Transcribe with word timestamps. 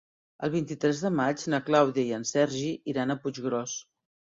El 0.47 0.51
vint-i-tres 0.55 1.01
de 1.05 1.11
maig 1.19 1.45
na 1.55 1.61
Clàudia 1.69 2.07
i 2.11 2.19
en 2.21 2.29
Sergi 2.33 2.75
iran 2.97 3.13
a 3.19 3.23
Puiggròs. 3.25 3.83